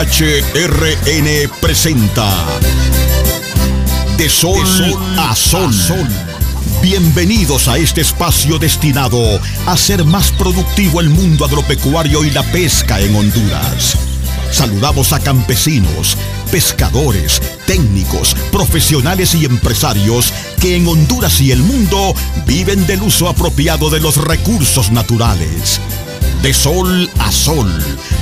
[0.00, 2.26] HRN presenta
[4.16, 4.66] De Sol,
[5.18, 5.74] a Sol.
[6.80, 12.98] Bienvenidos a este espacio destinado a hacer más productivo el mundo agropecuario y la pesca
[12.98, 13.98] en Honduras.
[14.50, 16.16] Saludamos a campesinos,
[16.50, 20.32] pescadores, técnicos, profesionales y empresarios
[20.62, 22.14] que en Honduras y el mundo
[22.46, 25.78] viven del uso apropiado de los recursos naturales.
[26.42, 27.70] De sol a sol,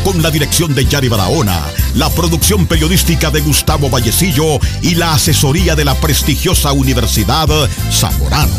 [0.03, 1.63] con la dirección de Yari Barahona,
[1.95, 7.49] la producción periodística de Gustavo Vallecillo y la asesoría de la prestigiosa Universidad
[7.93, 8.53] Zamorano.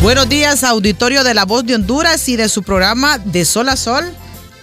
[0.00, 3.76] Buenos días, auditorio de La Voz de Honduras y de su programa De Sol a
[3.76, 4.10] Sol.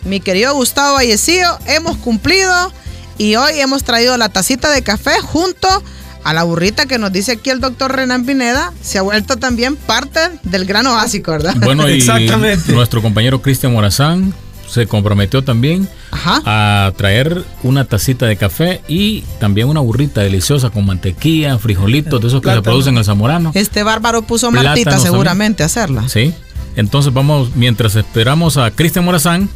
[0.06, 2.74] Mi querido Gustavo Vallecillo, hemos cumplido
[3.20, 5.84] y hoy hemos traído la tacita de café junto a
[6.34, 8.74] la burrita que nos dice aquí el doctor Renan Pineda.
[8.82, 11.56] Se ha vuelto también parte del grano básico, ¿verdad?
[11.58, 12.04] Bueno, y
[12.68, 14.34] nuestro compañero Cristian Morazán
[14.68, 20.86] se comprometió también a traer una tacita de café y también una burrita deliciosa con
[20.86, 23.52] mantequilla, frijolitos, de esos que se producen en el zamorano.
[23.54, 26.10] Este bárbaro puso Martita seguramente a hacerla.
[26.10, 26.34] Sí.
[26.76, 29.50] Entonces vamos, mientras esperamos a Cristian Morazán,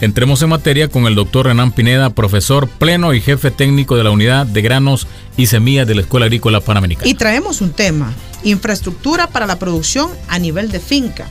[0.00, 4.10] entremos en materia con el doctor Renan Pineda, profesor pleno y jefe técnico de la
[4.10, 7.08] unidad de granos y semillas de la Escuela Agrícola Panamericana.
[7.08, 8.12] Y traemos un tema,
[8.44, 11.28] infraestructura para la producción a nivel de finca.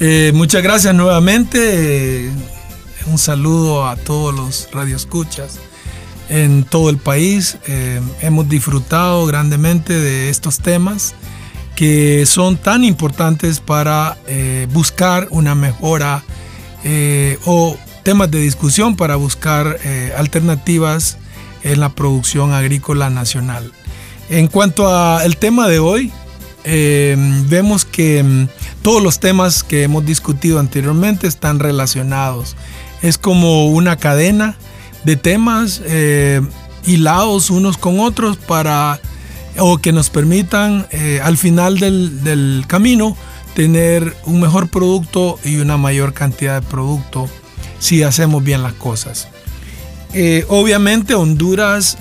[0.00, 2.26] Eh, muchas gracias nuevamente.
[2.26, 2.30] Eh,
[3.06, 5.58] un saludo a todos los radioescuchas
[6.28, 7.58] en todo el país.
[7.66, 11.14] Eh, hemos disfrutado grandemente de estos temas
[11.76, 14.16] que son tan importantes para
[14.72, 16.22] buscar una mejora
[17.44, 19.78] o temas de discusión para buscar
[20.16, 21.18] alternativas
[21.62, 23.72] en la producción agrícola nacional.
[24.28, 26.12] En cuanto al tema de hoy,
[26.64, 28.46] vemos que
[28.82, 32.56] todos los temas que hemos discutido anteriormente están relacionados.
[33.02, 34.56] Es como una cadena
[35.04, 36.40] de temas eh,
[36.86, 39.00] hilados unos con otros para
[39.56, 43.16] o que nos permitan eh, al final del, camino
[43.54, 47.28] tener un mejor producto y una mayor cantidad de producto
[47.78, 49.28] si hacemos bien las cosas.
[50.12, 51.98] Eh, obviamente Honduras,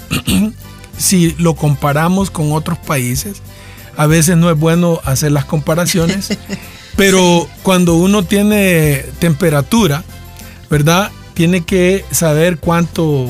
[0.97, 3.41] si lo comparamos con otros países,
[3.97, 6.37] a veces no es bueno hacer las comparaciones,
[6.95, 10.03] pero cuando uno tiene temperatura,
[10.69, 11.11] ¿verdad?
[11.33, 13.27] Tiene que saber cuánto,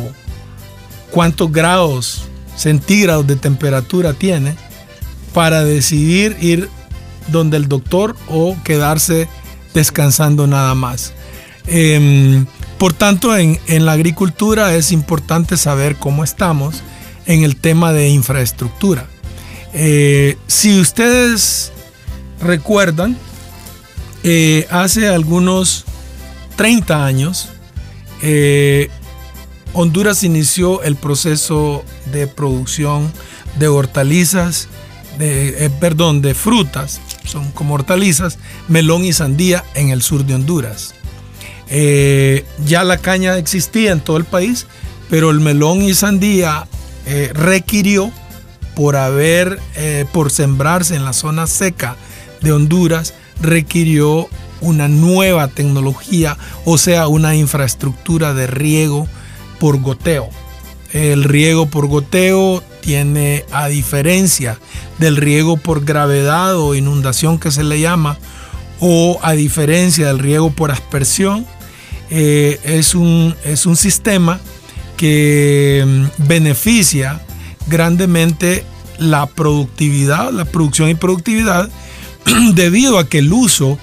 [1.12, 4.56] cuántos grados centígrados de temperatura tiene
[5.34, 6.70] para decidir ir
[7.28, 9.28] donde el doctor o quedarse
[9.74, 11.14] descansando nada más.
[11.68, 12.46] Em,
[12.78, 16.82] por tanto, en, la agricultura es importante saber cómo estamos
[17.26, 19.08] en el tema de infraestructura.
[19.74, 21.72] Eh, si ustedes
[22.42, 23.18] recuerdan,
[24.24, 25.86] eh, hace algunos
[26.58, 27.50] 30 años,
[28.22, 28.90] eh,
[29.74, 33.12] Honduras inició el proceso de producción
[33.58, 34.68] de hortalizas,
[35.18, 40.96] de, perdón, de frutas, son como hortalizas, melón y sandía en el sur de Honduras.
[41.70, 44.68] ya la caña existía en todo el país,
[45.10, 46.68] pero el melón y sandía
[47.34, 48.12] requirió
[48.76, 49.60] por haber,
[50.12, 51.96] por sembrarse en la zona seca
[52.42, 54.28] de Honduras, requirió
[54.62, 59.08] una nueva tecnología, o sea, una infraestructura de riego
[59.60, 60.30] por goteo.
[60.92, 64.60] El riego por goteo tiene, a diferencia
[65.00, 68.18] del riego por gravedad o inundación que se le llama,
[68.80, 71.46] o a diferencia del riego por aspersión,
[72.10, 74.40] eh, es, un, es un sistema
[74.98, 77.22] que mm, beneficia
[77.68, 78.66] grandemente
[79.00, 81.70] la productividad, la producción y productividad
[82.54, 83.80] debido a que el uso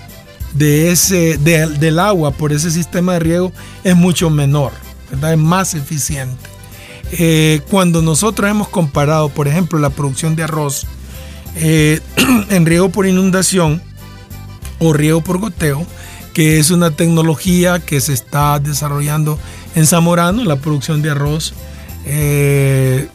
[0.52, 3.52] de ese, del agua por ese sistema de riego
[3.82, 4.72] es mucho menor,
[5.10, 6.50] es más eficiente.
[7.12, 10.86] Eh, cuando nosotros hemos comparado, por ejemplo, la producción de arroz
[11.56, 12.00] eh,
[12.50, 13.82] en riego por inundación
[14.78, 15.84] o riego por goteo,
[16.32, 19.38] que es una tecnología que se está desarrollando
[19.74, 21.52] en Zamorano, la producción de arroz
[22.06, 23.08] eh,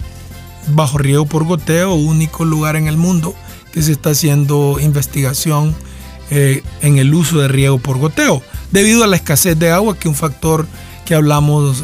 [0.67, 3.33] bajo riego por goteo, único lugar en el mundo
[3.71, 5.75] que se está haciendo investigación
[6.31, 8.41] en el uso de riego por goteo,
[8.71, 10.65] debido a la escasez de agua, que es un factor
[11.05, 11.83] que hablamos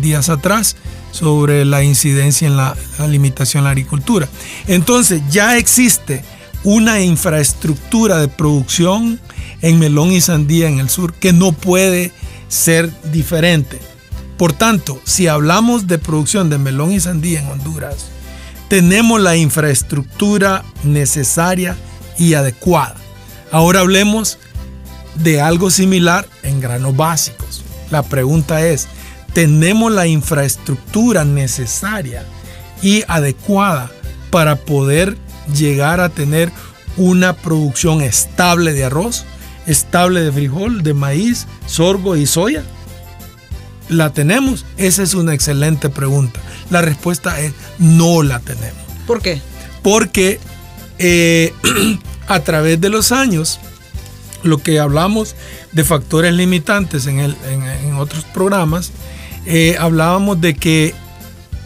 [0.00, 0.76] días atrás
[1.12, 2.76] sobre la incidencia en la,
[3.08, 4.28] limitación a la agricultura.
[4.66, 6.24] Entonces ya existe
[6.64, 9.20] una infraestructura de producción
[9.60, 12.10] en melón y sandía en el sur que no puede
[12.48, 13.80] ser diferente.
[14.36, 18.06] Por tanto, si hablamos de producción de melón y sandía en Honduras,
[18.68, 21.76] tenemos la infraestructura necesaria
[22.18, 22.96] y adecuada.
[23.52, 24.38] Ahora hablemos
[25.16, 27.62] de algo similar en en granos básicos.
[27.90, 28.88] La pregunta es,
[29.32, 32.24] ¿tenemos la infraestructura necesaria
[32.82, 33.90] y adecuada
[34.30, 35.16] para poder
[35.54, 36.50] llegar a tener
[36.96, 39.24] una producción estable de arroz,
[39.66, 42.64] estable de frijol, de maíz, sorgo y soya?
[43.88, 44.64] ¿La tenemos?
[44.76, 46.40] Esa es una excelente pregunta.
[46.70, 48.80] La respuesta es no la tenemos.
[49.06, 49.40] ¿Por qué?
[49.82, 50.40] Porque
[50.98, 51.52] eh,
[52.28, 53.58] a través de los años,
[54.42, 55.34] lo que hablamos
[55.72, 57.36] de factores limitantes en,
[57.98, 58.92] otros programas,
[59.46, 60.94] eh, hablábamos de que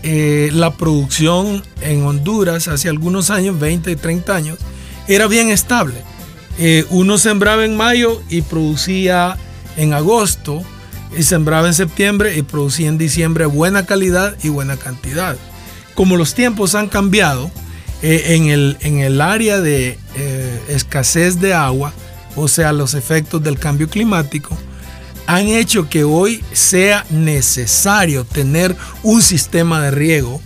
[0.02, 4.58] eh, la producción en Honduras hace algunos años, 20 y 30 años,
[5.08, 6.02] era bien estable.
[6.90, 9.36] uno sembraba en mayo y producía
[9.76, 10.64] en agosto,
[11.16, 15.36] y sembraba en septiembre y producía en diciembre buena calidad y buena cantidad.
[15.94, 17.50] Como los tiempos han cambiado,
[18.02, 21.94] eh, en, el, en, el, área de eh, escasez de agua,
[22.34, 24.56] o sea, los efectos del cambio climático,
[25.26, 30.40] han hecho que hoy sea necesario tener un sistema de riego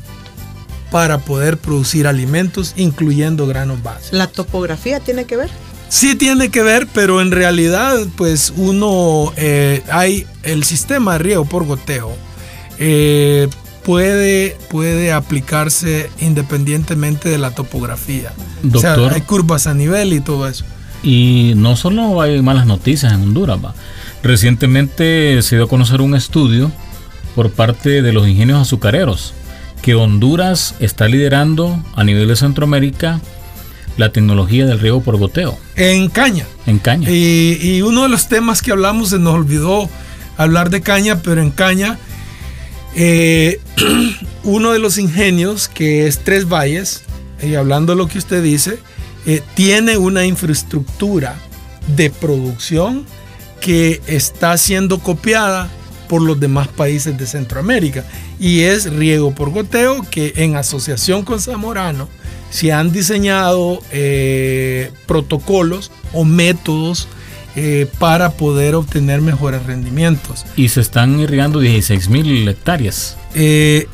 [0.91, 4.13] para poder producir alimentos, incluyendo granos básicos.
[4.13, 5.51] ¿La topografía tiene que ver?
[5.89, 11.45] Sí tiene que ver, pero en realidad, pues uno, eh, hay el sistema de riego
[11.45, 12.13] por goteo.
[12.79, 13.49] Eh,
[13.85, 18.33] puede, puede aplicarse independientemente de la topografía.
[18.73, 20.65] o sea, hay curvas a nivel y todo eso.
[21.03, 23.75] Y no solo hay malas noticias en Honduras, va.
[24.23, 26.71] Recientemente se dio a conocer un estudio
[27.35, 29.35] por parte de los ingenios azucareros
[29.83, 33.21] que Honduras está liderando a nivel de Centroamérica
[33.97, 35.59] la tecnología del riego por goteo.
[35.77, 36.47] En caña.
[36.67, 37.11] En caña.
[37.11, 39.89] Y, uno de los temas que hablamos, se nos olvidó
[40.37, 41.99] hablar de caña, pero en caña,
[42.95, 43.61] eh,
[44.45, 47.03] uno de los ingenios, que es Tres Valles,
[47.43, 48.79] y hablando de lo que usted dice,
[49.27, 51.37] eh, tiene una infraestructura
[51.97, 53.05] de producción
[53.61, 55.71] que está siendo copiada
[56.09, 58.05] por los demás países de Centroamérica
[58.41, 62.09] y es riego por goteo que en asociación con Zamorano
[62.51, 67.07] se han diseñado eh, protocolos o métodos
[67.57, 70.47] eh, para poder obtener mejores rendimientos.
[70.57, 73.17] Y se están irrigando 16 mil hectáreas.
[73.35, 73.87] Eh,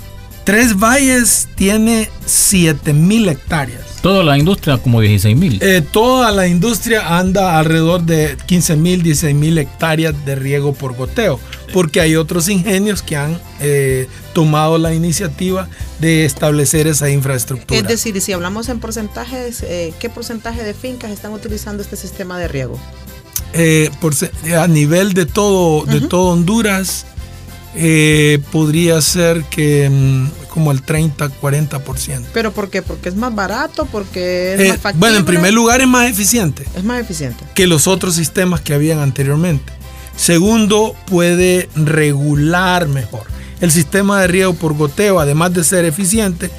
[0.47, 3.83] Tres Valles tiene 7 mil hectáreas.
[4.01, 5.61] Toda la industria como 16 mil.
[5.91, 11.41] toda la industria anda alrededor de 15 mil, 16 mil hectáreas de riego por goteo
[11.73, 17.79] porque hay otros ingenios que han eh, tomado la iniciativa de establecer esa infraestructura.
[17.79, 22.39] Es decir, si hablamos en porcentajes, eh, ¿qué porcentaje de fincas están utilizando este sistema
[22.39, 22.79] de riego?
[23.53, 23.91] Eh,
[24.57, 27.05] a nivel de todo, de todo Honduras,
[28.51, 32.25] podría ser que mm, como el 30, 40%.
[32.33, 32.81] ¿Pero por qué?
[32.81, 33.87] ¿Porque es más barato?
[33.87, 35.01] ¿Porque es más factible?
[35.01, 36.65] Bueno, en primer lugar es más eficiente.
[36.75, 37.45] Es más eficiente.
[37.55, 39.73] Que los otros sistemas que habían anteriormente.
[40.17, 43.25] Segundo, puede regular mejor.
[43.61, 46.51] El sistema de riego por goteo, además de ser eficiente,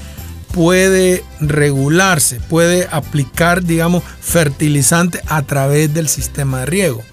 [0.51, 7.03] puede regularse, puede aplicar, digamos, fertilizante a través del sistema de riego,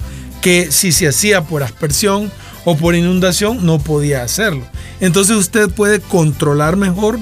[0.41, 2.31] que si se hacía por aspersión
[2.65, 4.67] o por inundación no podía hacerlo.
[5.01, 7.19] Entonces usted puede controlar mejor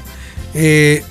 [0.54, 1.02] eh,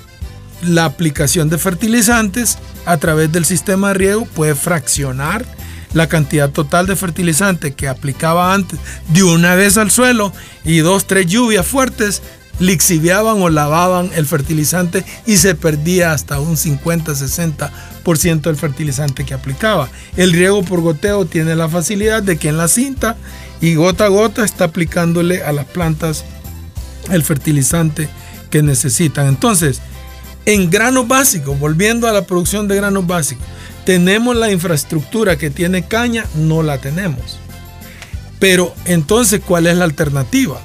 [0.62, 5.44] la aplicación de fertilizantes a través del sistema de riego, puede fraccionar
[5.92, 10.32] la cantidad total de fertilizante que aplicaba antes de una vez al suelo
[10.64, 12.22] y dos, tres lluvias fuertes
[12.58, 19.88] lixiviaban o lavaban el fertilizante y se perdía hasta un 50-60% del fertilizante que aplicaba.
[20.16, 23.16] El riego por goteo tiene la facilidad de que en la cinta
[23.62, 26.24] y gota a gota está aplicándole a las plantas
[27.10, 28.08] el fertilizante
[28.50, 29.28] que necesitan.
[29.28, 29.80] Entonces,
[30.44, 33.46] en granos básicos, volviendo a la producción de granos básicos,
[33.86, 37.38] tenemos la infraestructura que tiene caña, no la tenemos.
[38.40, 40.60] Pero entonces, ¿cuál es la alternativa?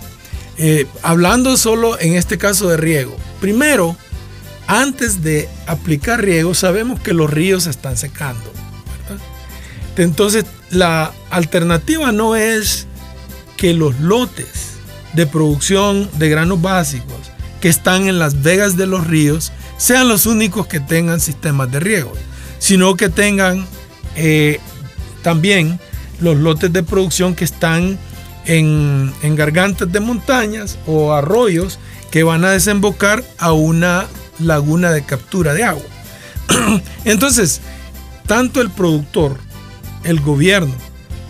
[0.58, 3.16] Eh, hablando solo en este caso de riego.
[3.40, 3.96] Primero,
[4.66, 8.52] antes de aplicar riego, sabemos que los ríos se están secando.
[9.98, 12.87] Entonces, la alternativa no es
[13.58, 14.78] que los lotes
[15.14, 20.26] de producción de granos básicos que están en las vegas de los ríos sean los
[20.26, 22.14] únicos que tengan sistemas de riego
[22.60, 23.66] sino que tengan
[24.16, 24.60] eh,
[25.22, 25.80] también
[26.20, 27.98] los lotes de producción que están
[28.46, 31.80] en, en gargantas de montañas o arroyos
[32.12, 34.08] que van a desembocar a una
[34.40, 35.84] laguna de captura de agua.
[37.06, 37.62] Entonces,
[38.26, 39.38] tanto el productor,
[40.04, 40.74] el gobierno,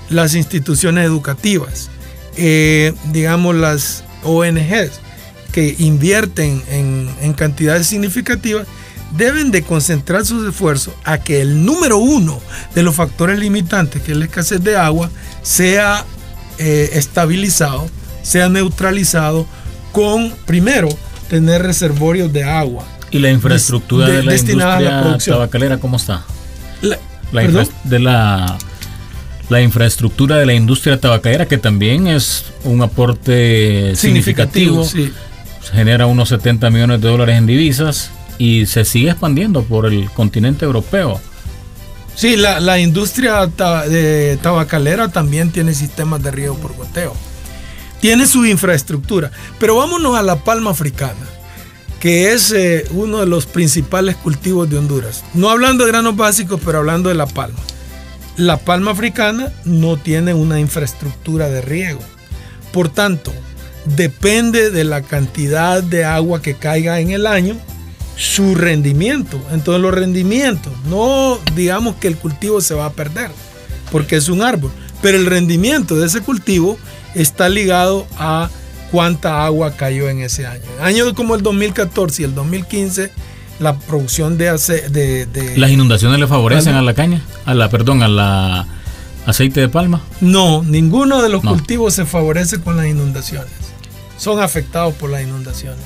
[0.10, 1.90] las instituciones educativas,
[2.38, 5.00] eh, digamos las ONGs
[5.52, 8.68] que invierten en, en cantidades significativas,
[9.16, 12.40] deben de concentrar sus esfuerzos a que el número uno
[12.76, 15.10] de los factores limitantes, que es la escasez de agua,
[15.42, 16.06] sea
[16.58, 17.90] eh, estabilizado,
[18.22, 19.48] sea neutralizado
[19.92, 20.90] con, primero,
[21.30, 22.86] tener reservorios de agua.
[23.12, 26.26] ¿Y la infraestructura de, la industria tabacalera cómo está?
[26.82, 26.98] La,
[27.84, 28.58] de la,
[29.50, 34.86] la infraestructura de la industria tabacalera, que también es un aporte significativo,
[35.72, 40.66] genera unos 70 millones de dólares en divisas y se sigue expandiendo por el continente
[40.66, 41.20] europeo.
[42.16, 47.16] Sí, la, industria de tabacalera también tiene sistemas de riego por goteo.
[48.02, 49.32] Tiene su infraestructura.
[49.60, 51.28] Pero vámonos a la palma africana,
[52.00, 55.24] que es eh, uno de los principales cultivos de Honduras.
[55.36, 57.60] No hablando de granos básicos, pero hablando de la palma.
[58.38, 62.02] La palma africana no tiene una infraestructura de riego.
[62.72, 63.34] Por tanto,
[63.86, 67.58] depende de la cantidad de agua que caiga en el año
[68.16, 69.42] su rendimiento.
[69.52, 73.32] Entonces los rendimientos, no digamos que el cultivo se va a perder,
[73.92, 76.78] porque es un árbol, pero el rendimiento de ese cultivo
[77.16, 78.52] está ligado a
[78.92, 80.62] cuánta agua cayó en ese año.
[80.80, 83.12] Años como el 2014 y el 2015,
[83.60, 87.22] la producción de, de, ¿Las inundaciones le favorecen a la caña?
[87.46, 88.68] A la, perdón, a la
[89.26, 90.02] aceite de palma.
[90.22, 93.52] No, ninguno de los cultivos se favorece con las inundaciones.
[94.18, 95.80] Son afectados por las inundaciones.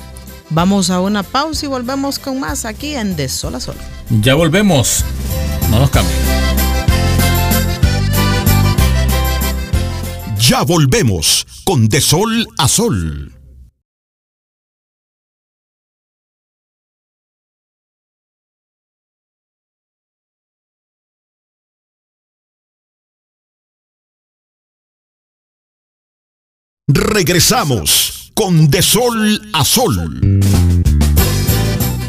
[0.49, 3.75] Vamos a una pausa y volvemos con más aquí en De Sol a Sol.
[4.21, 5.05] Ya volvemos.
[5.69, 6.17] No nos cambien.
[10.37, 13.31] Ya volvemos con De Sol a Sol.
[27.13, 30.39] Regresamos con De Sol a Sol.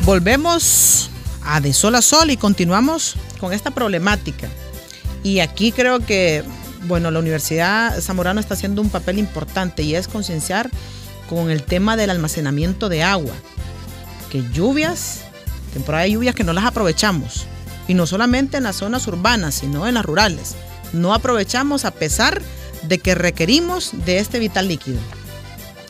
[0.05, 1.11] Volvemos
[1.43, 4.49] a De Sol a Sol y continuamos con esta problemática.
[5.25, 6.45] Y aquí creo que,
[6.85, 10.71] bueno, la Universidad Zamorano está haciendo un papel importante y es concienciar
[11.29, 13.35] con el tema del almacenamiento de agua.
[14.31, 15.23] Que lluvias,
[15.73, 17.47] temporada de lluvias que no las aprovechamos.
[17.89, 20.55] Y no solamente en las zonas urbanas, sino en las rurales.
[20.93, 22.62] No aprovechamos a pesar de
[22.99, 24.99] que requerimos de este vital líquido.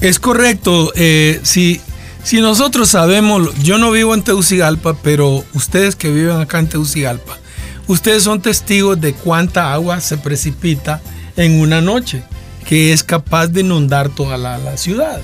[0.00, 0.92] Es correcto.
[0.96, 1.80] Eh, si,
[2.25, 7.38] si nosotros sabemos, yo no vivo en Tegucigalpa, pero ustedes que viven acá en Tegucigalpa,
[7.87, 11.00] ustedes son testigos de cuánta agua se precipita
[11.37, 12.25] en una noche,
[12.66, 15.20] que es capaz de inundar toda la, ciudad.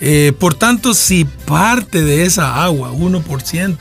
[0.00, 3.78] Eh, por tanto, si parte de esa agua, 1%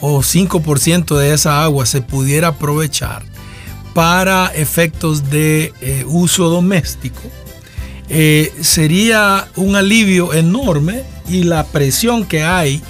[0.00, 3.22] o, 5% de esa agua se pudiera aprovechar
[3.96, 7.22] para efectos de eh, uso doméstico,
[8.10, 12.82] eh, sería un alivio enorme y la presión que hay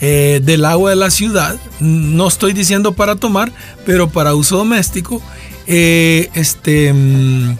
[0.00, 3.50] eh, del agua de la ciudad, no estoy diciendo para tomar,
[3.84, 5.20] pero para uso doméstico,
[5.66, 7.56] este, mm,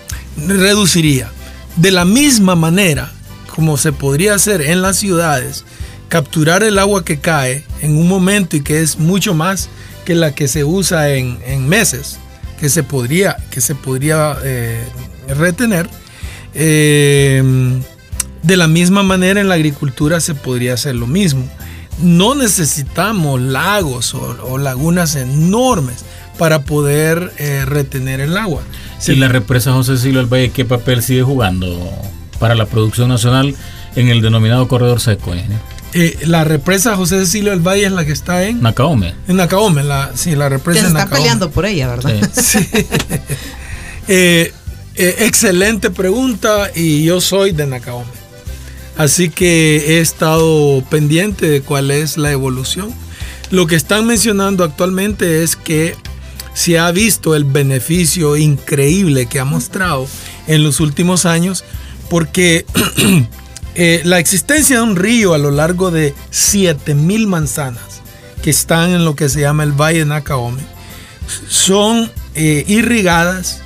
[0.47, 1.29] reduciría.
[1.75, 3.11] De la misma manera
[3.53, 5.65] como se podría hacer en las ciudades,
[6.09, 9.69] capturar el agua que cae en un momento y que es mucho más
[10.05, 12.19] que la que se usa en, meses,
[12.62, 14.38] que se podría, que se podría
[15.26, 15.90] retener,
[16.54, 17.42] eh,
[18.45, 21.45] de la misma manera en la agricultura se podría hacer lo mismo.
[22.00, 26.04] No necesitamos lagos o, lagunas enormes
[26.38, 28.62] para poder eh, retener el agua.
[29.00, 31.90] Si la represa José Silva del Valle, ¿qué papel sigue jugando
[32.38, 33.57] para la producción nacional
[33.97, 35.35] en el denominado corredor seco?
[35.95, 39.15] Eh, la represa José Cecilio del Valle es la que está en Nacaome.
[39.29, 40.83] En Nacaome, la, sí, la represa.
[40.83, 42.31] Se está peleando por ella, ¿verdad?
[42.33, 42.59] Sí.
[44.09, 44.53] Eh,
[44.95, 48.11] excelente pregunta y yo soy de Nacaome.
[48.97, 52.93] Así que he estado pendiente de cuál es la evolución.
[53.51, 55.95] Lo que están mencionando actualmente es que
[56.55, 60.07] se ha visto el beneficio increíble que ha mostrado
[60.47, 61.65] en los últimos años
[62.11, 62.67] porque
[63.75, 68.02] eh, la existencia de un río a lo largo de 7000 manzanas
[68.43, 70.62] que están en lo que se llama el Valle de Nacaome
[71.49, 73.62] son eh, irrigadas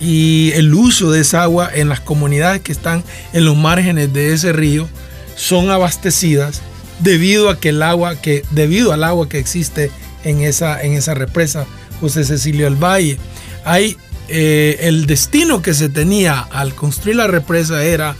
[0.00, 4.32] y el uso de esa agua en las comunidades que están en los márgenes de
[4.32, 4.88] ese río
[5.36, 6.60] son abastecidas
[7.00, 9.90] debido a que el agua que debido al agua que existe
[10.24, 11.66] en esa en esa represa
[12.00, 13.18] José Cecilio del Valle.
[13.64, 13.96] Hay
[14.28, 18.16] eh, el destino que se tenía al construir la represa era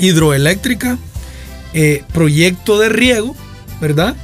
[0.00, 0.98] hidroeléctrica
[1.72, 3.36] eh, proyecto de riego
[3.80, 4.16] verdad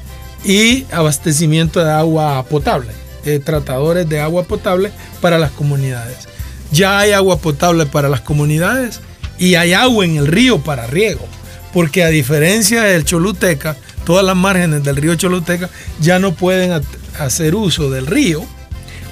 [0.44, 2.92] y abastecimiento de agua potable
[3.24, 4.90] eh, tratadores de agua potable
[5.20, 6.28] para las comunidades
[6.70, 9.00] ya hay agua potable para las comunidades
[9.38, 11.26] y hay agua en el río para riego.
[11.72, 15.68] Porque a diferencia del Choluteca, todas las márgenes del río Choluteca
[16.00, 16.82] ya no pueden
[17.18, 18.44] hacer uso del río,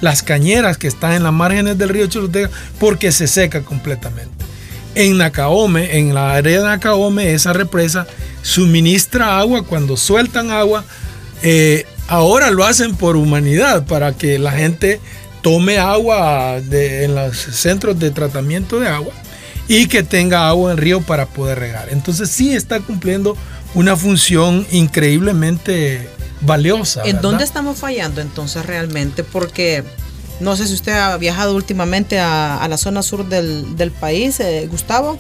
[0.00, 4.33] las cañeras que están en las márgenes del río Choluteca, porque se seca completamente.
[4.94, 8.06] En Nakaome, en la área de Nakaome, esa represa
[8.42, 10.84] suministra agua cuando sueltan agua.
[11.42, 15.00] Eh, ahora lo hacen por humanidad, para que la gente
[15.42, 19.12] tome agua en los centros de tratamiento de agua
[19.68, 21.88] y que tenga agua en río para poder regar.
[21.90, 23.36] Entonces sí está cumpliendo
[23.74, 26.08] una función increíblemente
[26.40, 27.02] valiosa.
[27.04, 29.24] ¿En dónde estamos fallando entonces realmente?
[29.24, 29.84] Porque
[30.40, 35.18] no sé si usted ha viajado últimamente a, la zona sur del, país, eh, Gustavo,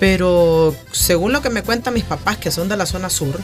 [0.00, 3.40] pero según lo que me cuentan mis papás que son de la zona sur,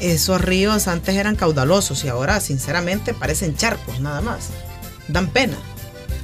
[0.00, 4.48] esos ríos antes eran caudalosos y ahora sinceramente parecen charcos nada más.
[5.08, 5.56] Dan pena.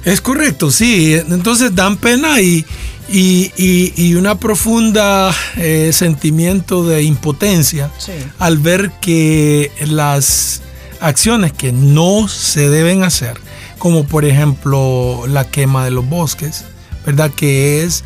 [0.05, 1.13] Es correcto, sí.
[1.13, 2.65] Entonces dan pena y,
[3.07, 7.91] y, una profunda eh, sentimiento de impotencia
[8.39, 10.61] al ver que las
[11.05, 13.37] acciones que no se deben hacer,
[13.77, 16.65] como por ejemplo la quema de los bosques,
[17.05, 17.31] ¿verdad?
[17.31, 18.03] Que es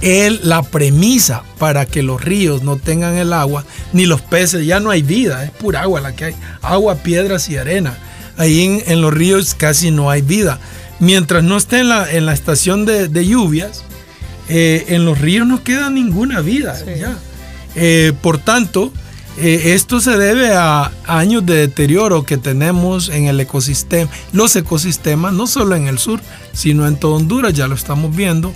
[0.00, 4.80] el, la premisa para que los ríos no tengan el agua, ni los peces, ya
[4.80, 7.98] no hay vida, es pura agua la que hay, agua, piedras y arena.
[8.36, 10.58] Ahí en, los ríos casi no hay vida.
[11.00, 13.84] Mientras no esté en la, en la estación de, lluvias,
[14.48, 16.78] eh, en los ríos no queda ninguna vida.
[16.98, 17.16] Ya.
[17.74, 18.92] Eh, por tanto,
[19.38, 25.32] eh, esto se debe a años de deterioro que tenemos en el ecosistema, los ecosistemas,
[25.32, 26.20] no solo en el sur,
[26.52, 28.52] sino en todo Honduras, ya lo estamos viendo.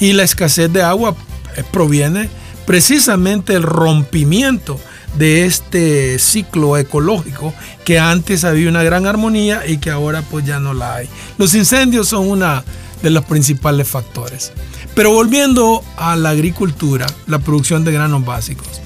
[0.00, 1.16] Y la escasez de agua
[1.56, 2.28] eh, proviene
[2.66, 4.78] precisamente del rompimiento
[5.16, 7.54] de este ciclo ecológico
[7.86, 11.08] que antes había una gran armonía y que ahora pues ya no la hay.
[11.38, 12.62] Los incendios son una
[13.02, 14.52] de los principales factores.
[14.94, 18.82] Pero volviendo a la agricultura, la producción de granos básicos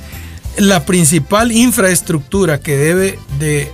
[0.58, 3.70] la principal infraestructura que debe de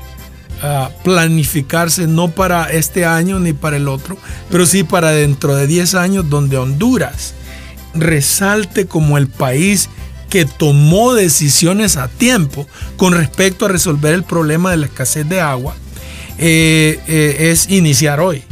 [0.63, 4.17] ah, planificarse no para este año ni para el otro,
[4.51, 7.35] pero sí para dentro de 10 años donde Honduras
[7.95, 9.89] resalte como el país
[10.29, 15.41] que tomó decisiones a tiempo con respecto a resolver el problema de la escasez de
[15.41, 15.75] agua,
[16.39, 18.43] eh, eh, es iniciar hoy.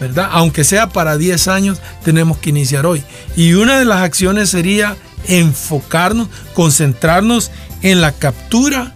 [0.00, 0.28] ¿verdad?
[0.32, 3.02] Aunque sea para 10 años, tenemos que iniciar hoy.
[3.34, 7.50] Y una de las acciones sería enfocarnos, concentrarnos
[7.90, 8.92] en la captura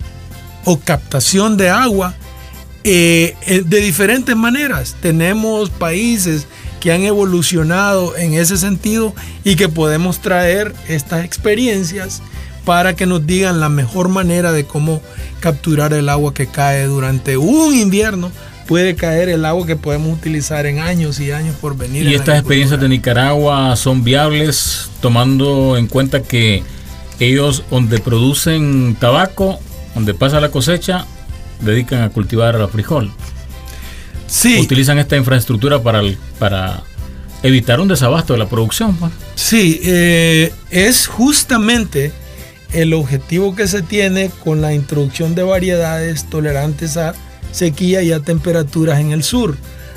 [0.64, 2.14] o captación de agua
[2.82, 4.96] eh, eh, de diferentes maneras.
[5.00, 6.48] Tenemos países
[6.80, 12.20] que han evolucionado en ese sentido y que podemos traer estas experiencias
[12.64, 15.00] para que nos digan la mejor manera de cómo
[15.38, 18.32] capturar el agua que cae durante un invierno.
[18.66, 22.06] Puede caer el agua que podemos utilizar en años y años por venir.
[22.06, 26.64] ¿Y estas experiencias de Nicaragua son viables tomando en cuenta que
[27.20, 29.60] ellos donde producen tabaco,
[29.94, 31.06] donde pasa la cosecha,
[31.60, 33.12] dedican a cultivar el frijol.
[34.26, 34.60] Sí.
[34.60, 36.02] Utilizan esta infraestructura para,
[36.38, 36.82] para
[37.42, 38.94] evitar un desabasto de la producción.
[38.96, 39.12] Pues.
[39.34, 42.12] Sí, eh, es justamente
[42.72, 47.14] el objetivo que se tiene con la introducción de variedades tolerantes a
[47.52, 49.56] sequía y a temperaturas en el sur.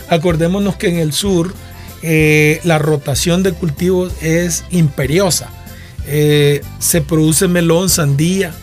[0.10, 1.54] Acordémonos que en el sur
[2.02, 5.50] eh, la rotación de cultivos es imperiosa.
[6.08, 8.54] Eh, se produce melón, sandía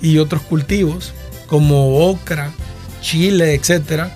[0.00, 1.12] y otros cultivos
[1.46, 2.52] como ocra,
[3.00, 4.08] chile, etc.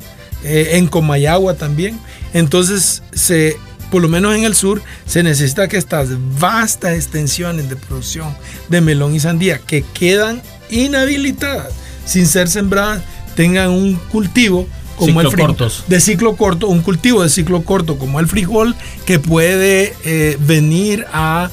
[0.45, 1.99] Eh, en Comayagua también.
[2.33, 3.57] Entonces, se,
[3.91, 8.35] por lo menos en el sur, se necesita que estas vastas extensiones de producción
[8.69, 11.73] de melón y sandía que quedan inhabilitadas
[12.05, 13.03] sin ser sembradas
[13.35, 18.19] tengan un cultivo como el frijol, de ciclo corto, un cultivo de ciclo corto como
[18.19, 18.75] el frijol
[19.07, 21.51] que puede eh, venir a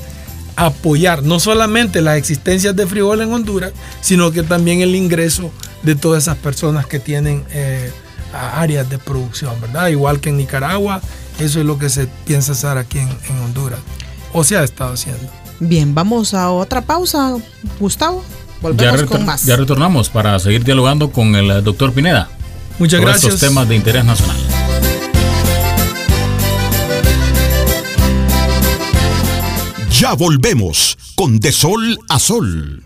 [0.55, 5.51] apoyar no solamente las existencias de frijol en Honduras, sino que también el ingreso
[5.83, 7.91] de todas esas personas que tienen eh,
[8.33, 9.87] áreas de producción, ¿verdad?
[9.87, 11.01] Igual que en Nicaragua,
[11.39, 13.09] eso es lo que se piensa hacer aquí en,
[13.43, 13.79] Honduras,
[14.33, 15.29] o se ha estado haciendo.
[15.59, 17.35] Bien, vamos a otra pausa,
[17.79, 18.23] Gustavo.
[18.61, 19.45] Volvemos con más.
[19.45, 22.29] Ya retornamos para seguir dialogando con el doctor Pineda.
[22.79, 23.35] Muchas gracias.
[23.35, 24.54] Estos temas de interés nacional.
[30.05, 32.83] Ya volvemos con De Sol a Sol.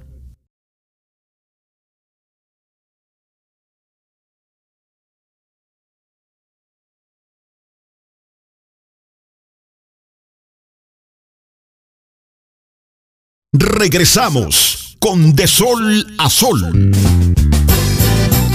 [13.52, 17.29] Regresamos con De Sol a Sol.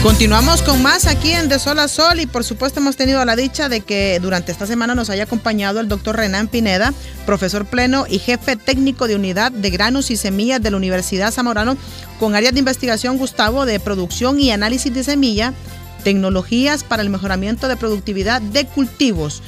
[0.04, 3.36] Continuamos con más aquí en De Sol a Sol y por supuesto hemos tenido la
[3.36, 6.92] dicha de que durante esta semana nos haya acompañado el doctor Renan Pineda,
[7.24, 11.78] profesor pleno y jefe técnico de unidad de granos y semillas de la Universidad Zamorano
[12.20, 15.54] con áreas de investigación Gustavo de producción y análisis de semilla,
[16.02, 19.42] tecnologías para el mejoramiento de productividad de cultivos.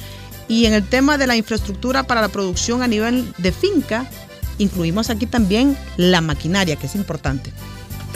[0.47, 4.09] Y en el tema de la infraestructura para la producción a nivel de finca,
[4.57, 7.53] incluimos aquí también la maquinaria, que es importante.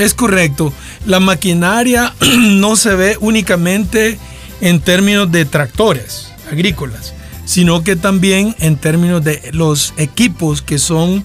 [0.01, 0.73] Es correcto.
[1.05, 4.17] La maquinaria no se ve únicamente
[4.59, 7.13] en términos de tractores agrícolas,
[7.45, 11.23] sino que también en términos de los equipos que son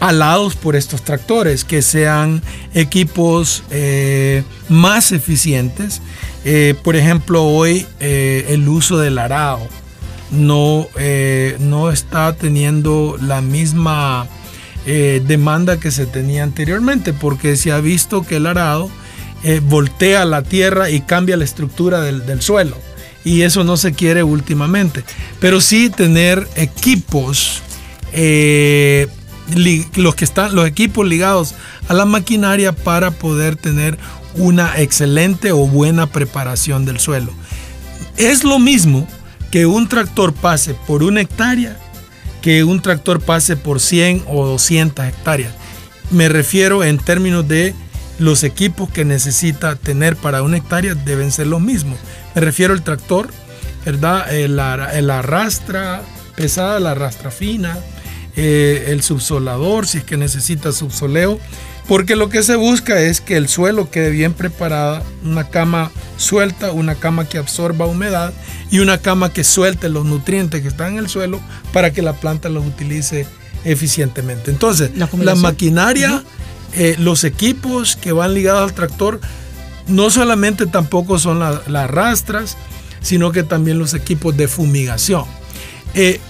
[0.00, 2.40] alados por estos tractores, que sean
[2.72, 6.00] equipos eh, más eficientes.
[6.46, 9.60] Eh, por ejemplo, hoy eh, el uso del arado
[10.30, 10.88] no,
[11.58, 14.26] no está teniendo la misma
[14.86, 18.90] demanda que se tenía anteriormente, porque se ha visto que el arado
[19.62, 22.76] voltea la tierra y cambia la estructura del, suelo.
[23.24, 25.04] Y eso no se quiere últimamente.
[25.40, 27.62] Pero sí tener equipos
[29.94, 31.54] los que están los equipos ligados
[31.88, 33.98] a la maquinaria para poder tener
[34.34, 37.32] una excelente o buena preparación del suelo.
[38.16, 39.06] Es lo mismo
[39.50, 41.78] que un tractor pase por una hectárea
[42.46, 45.52] que un tractor pase por 100 o 200 hectáreas.
[46.12, 47.74] Me refiero en términos de
[48.20, 51.98] los equipos que necesita tener para una hectárea deben ser los mismos.
[52.36, 53.30] Me refiero al tractor,
[53.84, 54.32] ¿verdad?
[54.32, 56.02] El, arrastra
[56.36, 57.80] pesada, la arrastra fina,
[58.36, 61.40] eh, el subsolador, si es que necesita subsoleo,
[61.88, 66.72] porque lo que se busca es que el suelo quede bien preparada, una cama suelta,
[66.72, 68.32] una cama que absorba humedad
[68.70, 71.40] y una cama que suelte los nutrientes que están en el suelo
[71.72, 73.26] para que la planta los utilice
[73.64, 74.50] eficientemente.
[74.50, 76.24] Entonces, la, maquinaria,
[76.74, 79.20] eh, los equipos que van ligados al tractor,
[79.86, 82.56] no solamente tampoco son las rastras,
[83.00, 85.24] sino que también los equipos de fumigación.
[85.94, 86.20] Eh,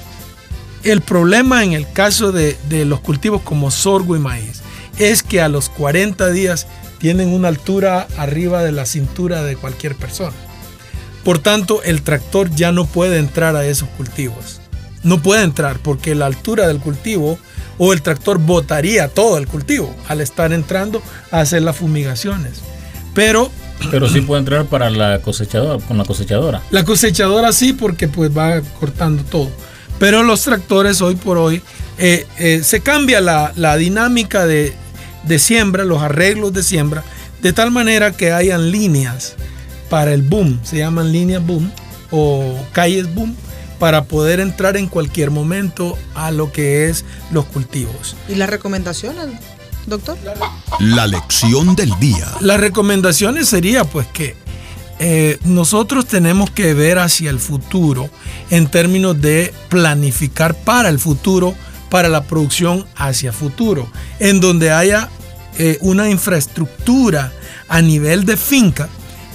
[0.85, 4.62] el problema en el caso de, los cultivos como sorgo y maíz
[4.99, 6.67] es que a los 40 días
[6.99, 10.35] tienen una altura arriba de la cintura de cualquier persona.
[11.25, 14.61] Por tanto, el tractor ya no puede entrar a esos cultivos.
[15.03, 17.39] No puede entrar porque la altura del cultivo
[17.79, 22.63] o el tractor botaría todo el cultivo al estar entrando a hacer las fumigaciones.
[23.15, 23.51] Pero
[23.91, 26.63] pero sí puede entrar para la cosechadora, con la cosechadora.
[26.71, 29.51] La cosechadora sí, porque pues va cortando todo.
[29.99, 31.63] Pero los tractores hoy por hoy
[31.99, 34.75] eh, eh, se cambia la, dinámica de,
[35.39, 37.05] siembra, los arreglos de siembra,
[37.43, 39.35] de tal manera que hayan líneas
[39.89, 41.71] para el boom, se llaman líneas boom
[42.11, 43.37] o calles boom,
[43.79, 48.17] para poder entrar en cualquier momento a lo que es los cultivos.
[48.29, 49.27] ¿Y las recomendaciones,
[49.87, 50.17] doctor?
[50.81, 52.27] La lección del día.
[52.41, 54.35] Las recomendaciones sería pues que
[54.99, 58.09] eh, nosotros tenemos que ver hacia el futuro
[58.51, 61.55] en términos de planificar para el futuro,
[61.90, 65.09] para la producción hacia futuro, en donde haya
[65.59, 67.33] eh, una infraestructura
[67.68, 68.88] a nivel de finca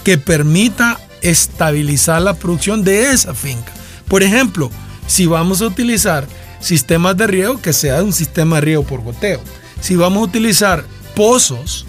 [0.03, 3.71] que permita estabilizar la producción de esa finca.
[4.07, 4.69] Por ejemplo,
[5.07, 6.27] si vamos a utilizar
[6.59, 9.41] sistemas de riego, que sea un sistema de riego por goteo.
[9.79, 10.85] Si vamos a utilizar
[11.15, 11.85] pozos,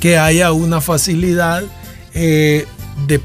[0.00, 1.64] que haya una facilidad
[2.12, 2.66] eh,
[3.06, 3.20] de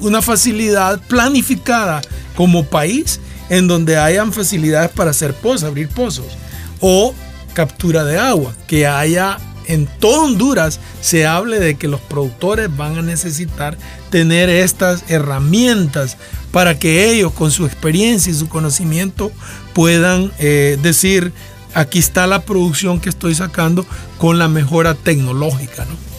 [0.00, 2.02] una facilidad planificada
[2.34, 3.20] como país
[3.52, 6.38] en donde hayan facilidades para hacer pozos, abrir pozos
[6.80, 7.14] o
[7.52, 9.36] captura de agua, que haya
[9.66, 13.76] en todo Honduras se hable de que los productores van a necesitar
[14.08, 16.16] tener estas herramientas
[16.50, 19.30] para que ellos con su experiencia y su conocimiento
[19.74, 21.34] puedan eh, decir
[21.74, 23.84] aquí está la producción que estoy sacando
[24.16, 25.84] con la mejora tecnológica.
[25.84, 26.11] ¿no?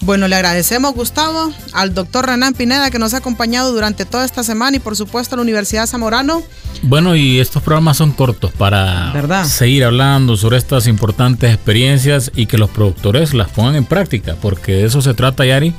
[0.00, 4.42] Bueno, le agradecemos, Gustavo, al doctor Renan Pineda que nos ha acompañado durante toda esta
[4.42, 6.42] semana y por supuesto a la Universidad Zamorano.
[6.82, 9.12] Bueno, y estos programas son cortos para
[9.44, 14.72] seguir hablando sobre estas importantes experiencias y que los productores las pongan en práctica, porque
[14.72, 15.74] de eso se trata, Yari.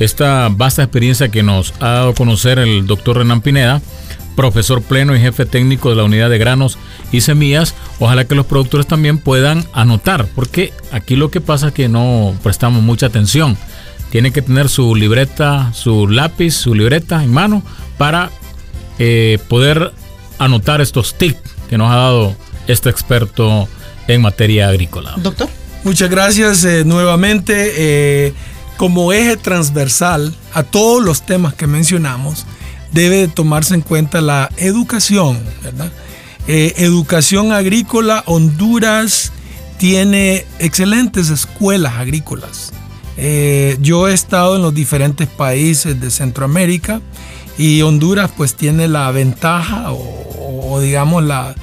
[0.00, 3.80] Esta vasta experiencia que nos ha dado a conocer el doctor Renan Pineda
[4.34, 6.78] profesor pleno y jefe técnico de la unidad de granos
[7.12, 7.74] y semillas.
[8.00, 12.34] Ojalá que los productores también puedan anotar, porque aquí lo que pasa es que no
[12.42, 13.56] prestamos mucha atención.
[14.10, 17.62] Tiene que tener su libreta, su lápiz, su libreta en mano
[17.98, 18.30] para
[18.98, 19.92] eh, poder
[20.38, 21.38] anotar estos tips
[21.70, 23.68] que nos ha dado este experto
[24.08, 25.14] en materia agrícola.
[25.16, 25.48] Doctor.
[25.84, 27.72] Muchas gracias eh, nuevamente.
[27.76, 28.34] Eh,
[28.76, 32.46] como eje transversal a todos los temas que mencionamos,
[32.92, 35.92] debe tomarse en cuenta la educación, ¿verdad?
[36.48, 39.32] Eh, educación agrícola, Honduras
[39.78, 42.72] tiene excelentes escuelas agrícolas.
[43.16, 47.00] Eh, yo he estado en los diferentes países de Centroamérica
[47.58, 51.54] y Honduras pues tiene la ventaja o, digamos la,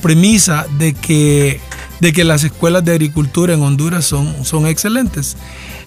[0.00, 1.60] premisa de que,
[2.00, 5.36] de que las escuelas de agricultura en Honduras son, son excelentes.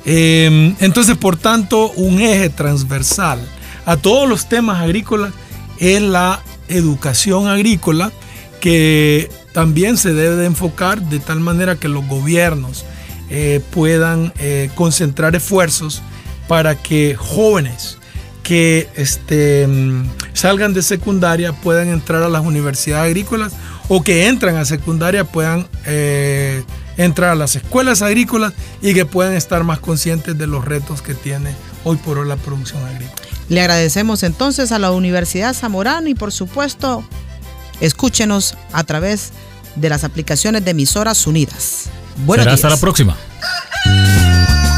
[0.05, 3.39] Eh, entonces, por tanto, un eje transversal
[3.85, 5.33] a todos los temas agrícolas
[5.79, 8.11] es la educación agrícola
[8.65, 12.83] que también se debe de enfocar de tal manera que los gobiernos
[13.29, 16.01] eh, puedan eh, concentrar esfuerzos
[16.47, 17.99] para que jóvenes
[18.41, 23.53] que este, mm, salgan de secundaria puedan entrar a las universidades agrícolas
[23.87, 26.63] o que entran a secundaria puedan eh,
[26.97, 31.13] entrar a las escuelas agrícolas y que puedan estar más conscientes de los retos que
[31.13, 31.51] tiene
[31.83, 33.21] hoy por hoy la producción agrícola.
[33.47, 37.07] Le agradecemos entonces a la Universidad Zamorano y por supuesto
[37.81, 39.31] escúchenos a través
[39.75, 41.85] de las aplicaciones de emisoras unidas.
[42.25, 43.15] Buenas hasta la próxima.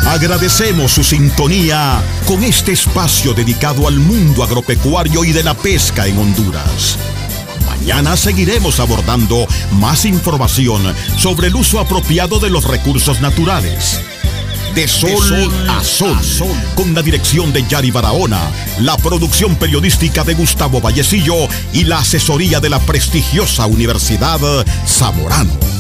[0.08, 6.18] Agradecemos su sintonía con este espacio dedicado al mundo agropecuario y de la pesca en
[6.18, 6.98] Honduras.
[7.66, 14.00] Mañana seguiremos abordando más información sobre el uso apropiado de los recursos naturales.
[14.78, 18.40] De sol, a, sol, con la dirección de Yari Barahona,
[18.80, 24.40] la producción periodística de Gustavo Vallecillo y la asesoría de la prestigiosa Universidad
[24.86, 25.77] Zamorano.